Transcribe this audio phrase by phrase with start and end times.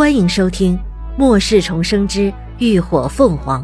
[0.00, 0.78] 欢迎收听
[1.18, 3.62] 《末世重生之浴火凤凰》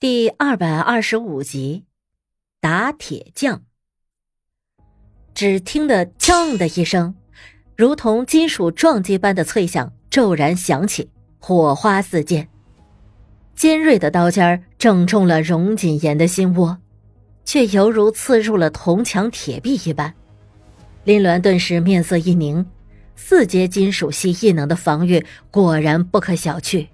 [0.00, 1.84] 第二百二十五集
[2.60, 3.58] 《打铁匠》。
[5.32, 7.14] 只听得“锵”的一声，
[7.76, 11.08] 如同金属撞击般的脆响骤然响起，
[11.38, 12.48] 火花四溅，
[13.54, 16.78] 尖锐的刀尖正中了荣锦言的心窝。
[17.46, 20.12] 却犹如刺入了铜墙铁壁一般，
[21.04, 22.66] 林鸾顿时面色一凝。
[23.18, 26.86] 四阶金属系异能的防御果然不可小觑，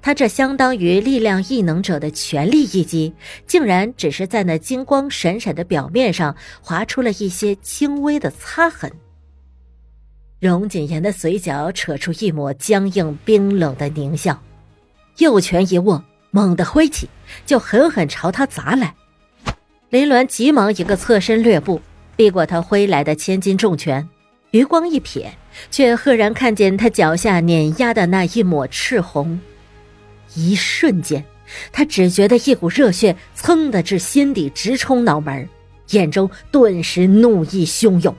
[0.00, 3.12] 他这相当于力量异能者的全力一击，
[3.44, 8.92] 竟然只是在那金光闪闪的表面上划出了一些轻微的擦痕。
[10.38, 14.40] 荣锦言的嘴角扯出一抹僵硬冰冷的狞笑，
[15.18, 17.08] 右拳一握，猛地挥起，
[17.44, 18.94] 就狠狠朝他砸来。
[19.94, 21.80] 林鸾急忙一个侧身掠步，
[22.16, 24.08] 避过他挥来的千斤重拳，
[24.50, 25.26] 余光一瞥，
[25.70, 29.38] 却赫然看见他脚下碾压的那一抹赤红。
[30.34, 31.24] 一瞬间，
[31.70, 35.48] 他只觉得一股热血噌的至心底直冲脑门，
[35.90, 38.12] 眼中顿时怒意汹涌。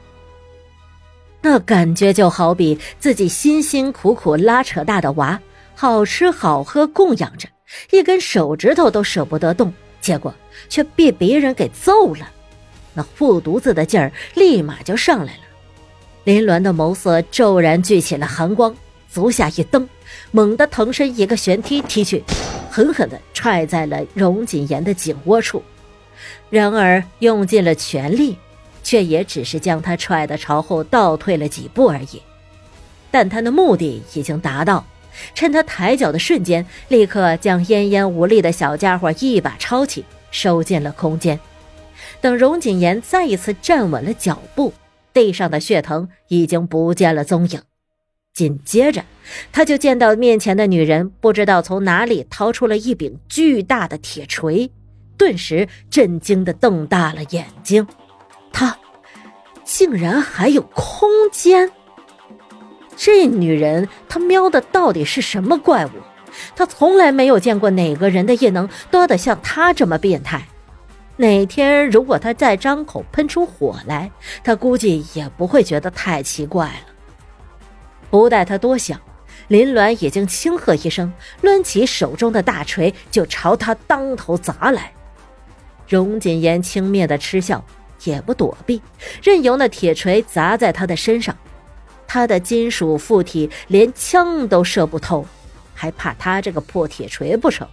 [1.42, 5.38] 那感觉就好比自己辛辛苦苦拉扯大的娃，
[5.76, 7.50] 好吃好喝供养着，
[7.92, 9.74] 一根手指头都舍不得动。
[10.06, 10.32] 结果
[10.70, 12.32] 却被别人给揍了，
[12.94, 15.40] 那护犊子的劲儿立马就上来了。
[16.26, 18.76] 林鸾的眸色骤然聚起了寒光，
[19.10, 19.90] 足下一蹬，
[20.30, 22.24] 猛地腾身一个旋踢踢去，
[22.70, 25.64] 狠狠地踹在了荣锦言的颈窝处。
[26.52, 28.38] 然而用尽了全力，
[28.84, 32.22] 却也只是将他踹得朝后倒退了几步而已。
[33.10, 34.86] 但他的目的已经达到。
[35.34, 41.40] 趁他抬脚的瞬间，立刻将奄奄无力的小家伙一把抄起，收进了空间。
[42.22, 44.74] 等荣锦言再一次站稳了脚步，
[45.14, 47.62] 地上的血藤已经不见了踪影。
[48.34, 49.04] 紧接着，
[49.52, 54.70] 他就见到面前的女人不知道从哪里掏出了一柄巨大的铁锤，
[55.18, 57.88] 顿时震惊的瞪大了眼睛。
[58.52, 58.78] 他
[59.64, 61.72] 竟然还有空间！
[62.96, 65.90] 这女人，她喵的到底是什么怪物？
[66.56, 70.48] 她从来没有见过哪个人的异能多得像她这么变态。
[71.18, 74.12] 哪天如果她再张口喷出火来，
[74.44, 76.94] 她估计也不会觉得太奇怪了。
[78.10, 79.00] 不待他多想，
[79.50, 84.92] 林鸾已经轻喝一声，抡起手中的大锤就朝他当头砸来。
[85.88, 87.64] 荣锦言轻蔑的嗤笑，
[88.06, 88.82] 也不躲避，
[89.22, 91.36] 任由那铁锤砸在他的身上。
[92.16, 95.26] 他的金属附体连枪都射不透，
[95.74, 97.68] 还怕他这个破铁锤不成？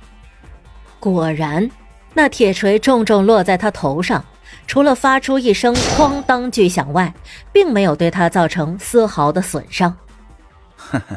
[0.98, 1.70] 果然，
[2.12, 4.24] 那铁锤重重落在他头上，
[4.66, 7.14] 除了发出一声“哐当”巨响外，
[7.52, 9.96] 并没有对他造成丝毫的损伤。
[10.76, 11.16] 呵呵，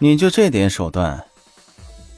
[0.00, 1.24] 你就这点手段？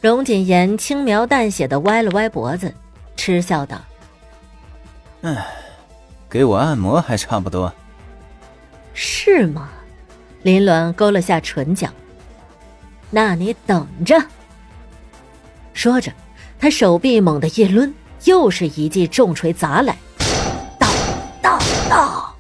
[0.00, 2.72] 荣锦言轻描淡写的歪了歪脖子，
[3.19, 3.78] 嗤笑道
[5.21, 5.47] ：“唉，
[6.31, 7.71] 给我按摩还差不多。”
[8.94, 9.69] 是吗？
[10.46, 11.88] 林鸾勾了下唇角，
[13.10, 14.16] 那你等着。
[15.74, 16.12] 说着，
[16.56, 17.92] 他手臂猛地一抡，
[18.26, 19.96] 又是一记重锤砸来，
[20.78, 20.88] 当
[21.42, 22.32] 当当。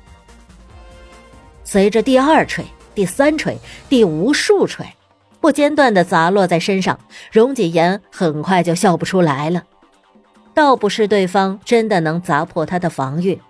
[1.64, 3.58] 随着第二锤、第三锤、
[3.88, 4.86] 第无数锤，
[5.40, 6.96] 不间断的砸落在身上，
[7.32, 9.64] 荣锦言很快就笑不出来了。
[10.54, 13.40] 倒不是对方真的能砸破他的防御。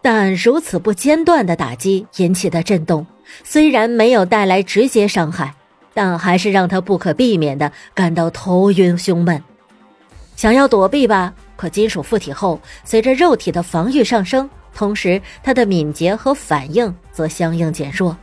[0.00, 3.06] 但如此不间断的打击引起的震动，
[3.44, 5.54] 虽然没有带来直接伤害，
[5.92, 9.42] 但还是让他不可避免的感到头晕胸闷。
[10.36, 18.16] 想要躲避吧，可金属附体后，随着肉体的防御上升，同时他的敏捷和反应则相应减弱。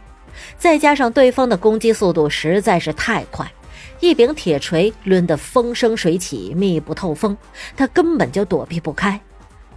[0.57, 3.51] 再加上对方的攻击速度实在是太快，
[3.99, 7.35] 一柄铁锤抡得风生水起、密不透风，
[7.75, 9.19] 他根本就躲避不开。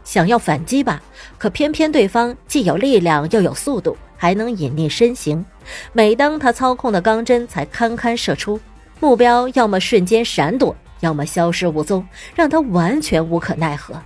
[0.08, 1.02] 想要反击吧，
[1.37, 5.44] 可偏偏对方既有力量又有速度，还能隐匿身形。
[5.93, 8.58] 每当他操控的钢针才堪堪射出，
[9.00, 12.02] 目标要么瞬间闪躲，要么消失无踪，
[12.34, 14.00] 让他完全无可奈何。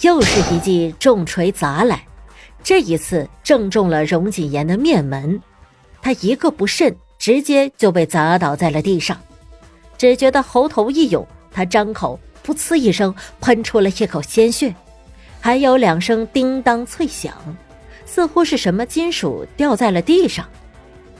[0.00, 2.04] 又是一记重锤砸来，
[2.64, 5.40] 这一次正中了荣锦言的面门，
[6.02, 9.16] 他一个不慎，直接就被砸倒在了地上。
[9.96, 12.18] 只觉得喉头一涌，他张口。
[12.48, 14.74] 噗呲一声，喷出了一口鲜血，
[15.38, 17.34] 还有两声叮当脆响，
[18.06, 20.48] 似乎是什么金属掉在了地上。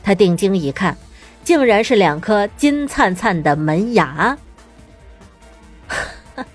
[0.02, 0.96] 他定睛一看，
[1.44, 4.38] 竟然是两颗金灿灿的门牙。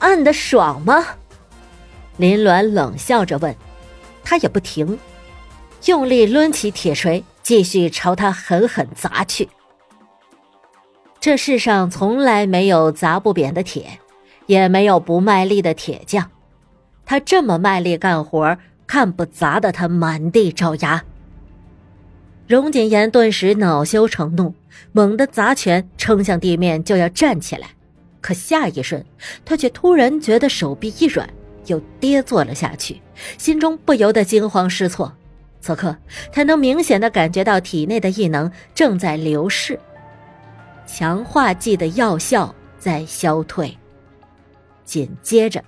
[0.00, 1.06] 按的爽吗？
[2.16, 3.54] 林鸾冷笑着问，
[4.24, 4.98] 他也不停，
[5.84, 9.48] 用力抡起铁锤，继续朝他狠狠砸去。
[11.22, 14.00] 这世上从来没有砸不扁的铁，
[14.46, 16.32] 也没有不卖力的铁匠。
[17.06, 18.58] 他这么卖力干活，
[18.88, 21.04] 看不砸的他满地找牙。
[22.48, 24.52] 荣景言顿时恼羞成怒，
[24.90, 27.68] 猛地砸拳撑向地面就要站起来，
[28.20, 29.04] 可下一瞬，
[29.44, 31.30] 他却突然觉得手臂一软，
[31.66, 33.00] 又跌坐了下去，
[33.38, 35.12] 心中不由得惊慌失措。
[35.60, 35.96] 此刻，
[36.32, 39.78] 他能明显的感觉到体内的异能正在流逝。
[40.86, 43.76] 强化剂的药效在消退，
[44.84, 45.62] 紧接着，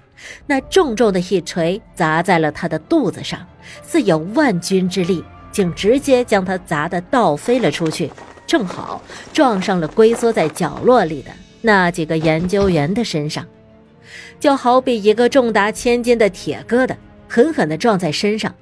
[0.47, 3.47] 那重重的一锤砸在了他的肚子上，
[3.83, 8.11] 似有万钧之力，竟直接将他砸得倒飞了出去，
[8.47, 9.01] 正好
[9.33, 11.31] 撞上了龟缩在角落里的
[11.63, 13.47] 那几个研究员的身上，
[14.39, 16.95] 就好比一个重达千斤的铁疙瘩
[17.29, 18.55] 狠狠地撞在身上，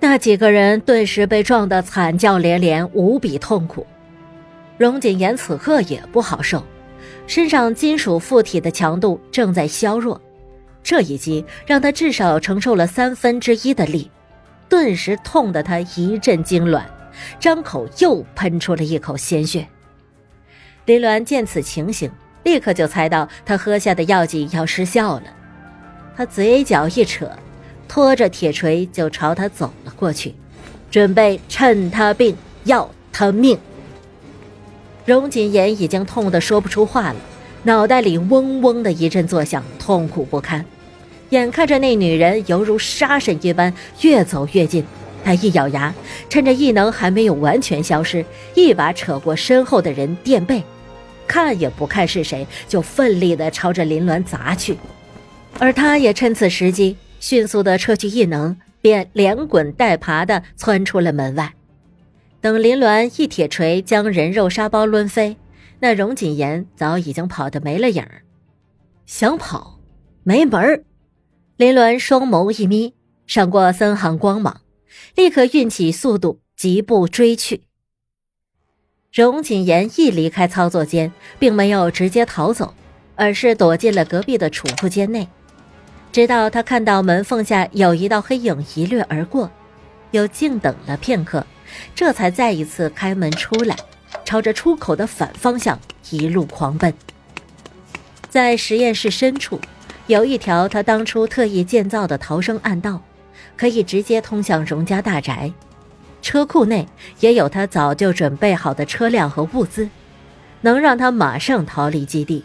[0.00, 3.86] 那几个人顿时被撞得惨叫连连，无比痛苦。
[4.76, 6.64] 荣景言此刻也不好受，
[7.26, 10.20] 身上金属附体的强度正在削弱，
[10.82, 14.10] 这一击让他至少承受了三分之一的力，
[14.68, 16.82] 顿时痛得他一阵痉挛，
[17.38, 19.66] 张口又喷出了一口鲜血。
[20.86, 22.10] 林鸾见此情形，
[22.42, 25.24] 立刻就猜到他喝下的药剂要失效了，
[26.16, 27.30] 他嘴角一扯，
[27.86, 30.34] 拖着铁锤就朝他走了过去，
[30.90, 33.56] 准备趁他病要他命。
[35.04, 37.16] 荣锦言已经痛得说不出话了，
[37.64, 40.64] 脑袋里嗡嗡的一阵作响，痛苦不堪。
[41.30, 44.84] 眼看着那女人犹如杀神一般越走越近，
[45.22, 45.92] 他一咬牙，
[46.30, 48.24] 趁着异能还没有完全消失，
[48.54, 50.62] 一把扯过身后的人垫背，
[51.26, 54.76] 看也不看是谁，就奋力地朝着林鸾砸去。
[55.58, 61.52] 而他也趁此时机，迅速地撤去异能，便连滚带爬地窜出了门外。
[62.44, 65.38] 等林鸾一铁锤将人肉沙包抡飞，
[65.80, 68.20] 那荣锦言早已经跑得没了影儿。
[69.06, 69.80] 想跑，
[70.24, 70.84] 没门儿！
[71.56, 72.92] 林鸾双眸一眯，
[73.26, 74.60] 闪过三行光芒，
[75.14, 77.62] 立刻运起速度，疾步追去。
[79.10, 82.74] 荣锦言一离开操作间，并没有直接逃走，
[83.16, 85.26] 而是躲进了隔壁的储物间内。
[86.12, 89.50] 直到他看到门缝下有一道黑影一掠而过，
[90.10, 91.46] 又静等了片刻。
[91.94, 93.76] 这才再一次开门出来，
[94.24, 95.78] 朝着出口的反方向
[96.10, 96.92] 一路狂奔。
[98.28, 99.60] 在实验室深处，
[100.06, 103.00] 有一条他当初特意建造的逃生暗道，
[103.56, 105.52] 可以直接通向荣家大宅。
[106.20, 106.88] 车库内
[107.20, 109.88] 也有他早就准备好的车辆和物资，
[110.62, 112.44] 能让他马上逃离基地。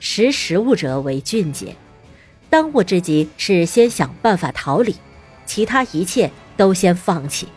[0.00, 1.76] 识时务者为俊杰，
[2.50, 4.96] 当务之急是先想办法逃离，
[5.46, 7.48] 其他一切都先放弃。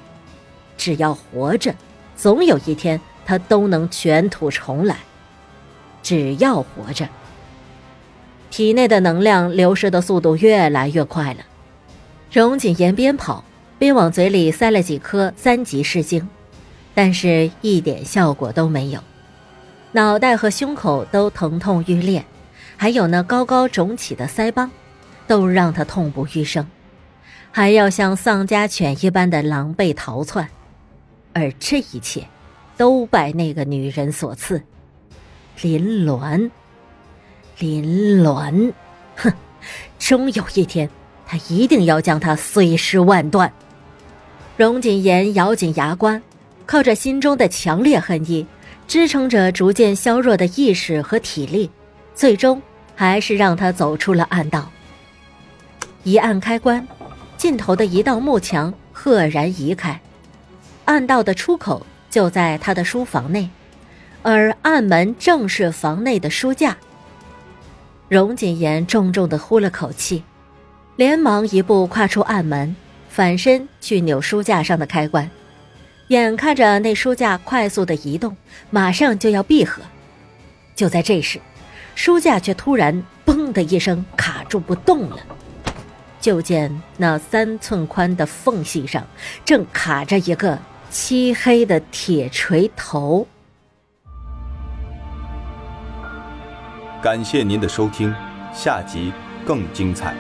[0.80, 1.76] 只要活着，
[2.16, 4.96] 总有一天他都能卷土重来。
[6.02, 7.10] 只要活着，
[8.50, 11.42] 体内的能量流失的速度越来越快了。
[12.32, 13.44] 荣锦言边跑
[13.78, 16.30] 边往嘴里塞了几颗三级噬精，
[16.96, 19.02] 但是一点效果都没有。
[19.92, 22.24] 脑袋和胸口都疼痛欲裂，
[22.78, 24.72] 还有那高高肿起的腮帮，
[25.28, 26.66] 都让他痛不欲生，
[27.52, 30.48] 还要像丧家犬一般的狼狈逃窜。
[31.34, 32.28] 而这一切，
[32.78, 34.62] 都拜那个女人所赐，
[35.62, 36.50] 林鸾。
[37.60, 38.74] 林鸾，
[39.16, 39.34] 哼，
[39.98, 40.90] 终有一天，
[41.26, 43.52] 他一定要将她碎尸万段。
[44.56, 46.22] 荣锦言咬紧牙关，
[46.66, 48.46] 靠着心中的强烈恨意，
[48.88, 51.70] 支撑着逐渐消弱的意识和体力，
[52.16, 52.62] 最终
[52.96, 54.72] 还是让他走出了暗道。
[56.04, 56.88] 一按开关，
[57.38, 60.00] 尽头的一道幕墙赫然移开。
[60.90, 63.48] 暗道的出口就在他的书房内，
[64.24, 66.76] 而暗门正是房内的书架。
[68.08, 70.24] 荣锦言重重的呼了口气，
[70.96, 72.76] 连忙一步跨出暗门，
[73.08, 75.30] 反身去扭书架上的开关。
[76.08, 78.36] 眼看着那书架快速的移动，
[78.72, 79.84] 马上就要闭合，
[80.76, 81.40] 就在这时，
[81.94, 85.20] 书架却突然“嘣”的一声卡住不动了。
[86.20, 89.06] 就见那三寸宽的缝隙上，
[89.46, 90.58] 正卡着一个。
[90.90, 93.28] 漆黑的铁锤头。
[97.02, 98.14] 感谢您的收听，
[98.54, 99.14] 下集
[99.46, 100.14] 更精彩。